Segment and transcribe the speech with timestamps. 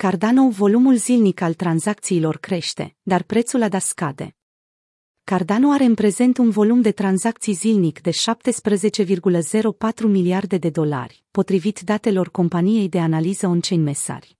[0.00, 4.36] Cardano volumul zilnic al tranzacțiilor crește, dar prețul ADA scade.
[5.24, 11.80] Cardano are în prezent un volum de tranzacții zilnic de 17,04 miliarde de dolari, potrivit
[11.80, 14.38] datelor companiei de analiză on-chain Mesari.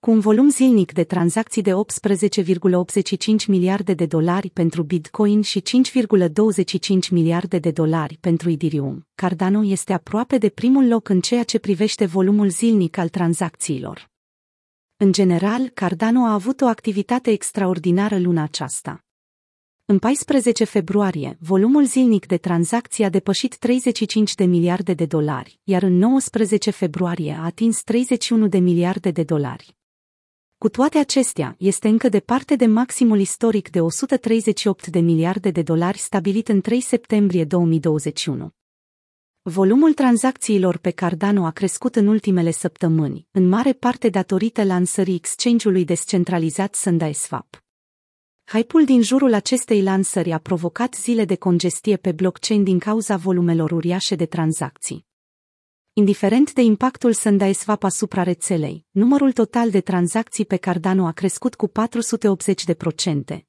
[0.00, 7.10] Cu un volum zilnic de tranzacții de 18,85 miliarde de dolari pentru Bitcoin și 5,25
[7.10, 12.04] miliarde de dolari pentru Ethereum, Cardano este aproape de primul loc în ceea ce privește
[12.04, 14.16] volumul zilnic al tranzacțiilor.
[15.00, 19.04] În general, Cardano a avut o activitate extraordinară luna aceasta.
[19.84, 25.82] În 14 februarie, volumul zilnic de tranzacții a depășit 35 de miliarde de dolari, iar
[25.82, 29.76] în 19 februarie a atins 31 de miliarde de dolari.
[30.58, 35.98] Cu toate acestea, este încă departe de maximul istoric de 138 de miliarde de dolari
[35.98, 38.57] stabilit în 3 septembrie 2021.
[39.50, 45.84] Volumul tranzacțiilor pe Cardano a crescut în ultimele săptămâni, în mare parte datorită lansării exchange-ului
[45.84, 47.64] descentralizat SundaeSwap.
[48.44, 53.70] Hype-ul din jurul acestei lansări a provocat zile de congestie pe blockchain din cauza volumelor
[53.70, 55.07] uriașe de tranzacții.
[55.98, 61.68] Indiferent de impactul SundaeSwap asupra rețelei, numărul total de tranzacții pe Cardano a crescut cu
[61.68, 61.72] 480%,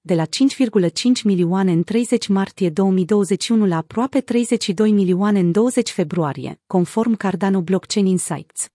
[0.01, 0.29] de la 5,5
[1.23, 8.05] milioane în 30 martie 2021 la aproape 32 milioane în 20 februarie, conform Cardano Blockchain
[8.05, 8.67] Insights.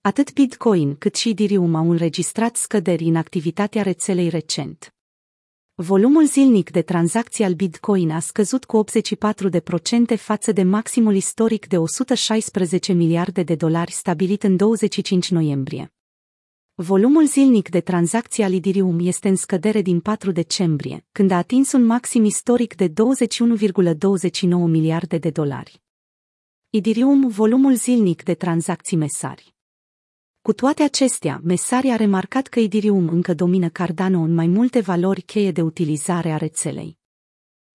[0.00, 4.94] Atât Bitcoin cât și Ethereum au înregistrat scăderi în activitatea rețelei recent.
[5.74, 11.78] Volumul zilnic de tranzacții al Bitcoin a scăzut cu 84% față de maximul istoric de
[11.78, 15.92] 116 miliarde de dolari stabilit în 25 noiembrie.
[16.74, 21.72] Volumul zilnic de tranzacții al Ethereum este în scădere din 4 decembrie, când a atins
[21.72, 22.94] un maxim istoric de 21,29
[24.48, 25.82] miliarde de dolari.
[26.70, 29.54] Ethereum volumul zilnic de tranzacții mesari.
[30.42, 35.20] Cu toate acestea, Mesari a remarcat că Ethereum încă domină Cardano în mai multe valori
[35.20, 36.98] cheie de utilizare a rețelei.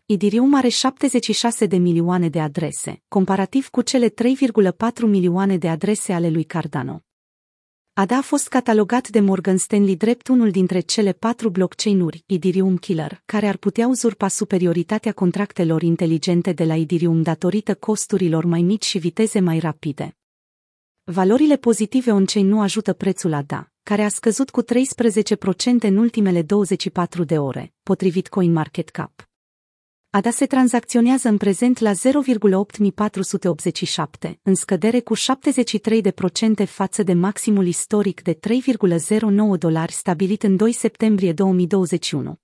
[0.05, 4.13] Ethereum are 76 de milioane de adrese, comparativ cu cele 3,4
[5.01, 7.03] milioane de adrese ale lui Cardano.
[7.93, 13.21] ADA a fost catalogat de Morgan Stanley drept unul dintre cele patru blockchain-uri, Ethereum Killer,
[13.25, 18.97] care ar putea uzurpa superioritatea contractelor inteligente de la Ethereum datorită costurilor mai mici și
[18.97, 20.17] viteze mai rapide.
[21.09, 24.65] Valorile pozitive on-chain nu ajută prețul ADA, care a scăzut cu 13%
[25.79, 29.29] în ultimele 24 de ore, potrivit CoinMarketCap.
[30.09, 31.95] ADA se tranzacționează în prezent la 0,8487,
[34.41, 35.19] în scădere cu 73%
[36.65, 38.39] față de maximul istoric de 3,09
[39.59, 42.39] dolari stabilit în 2 septembrie 2021.